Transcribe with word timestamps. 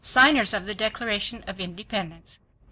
Signers 0.03 0.55
of 0.55 0.65
the 0.65 0.73
Declaration 0.73 1.43
of 1.45 1.59
Independence. 1.59 2.39